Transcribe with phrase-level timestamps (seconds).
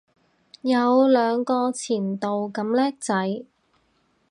[0.63, 3.45] 有兩個前度咁叻仔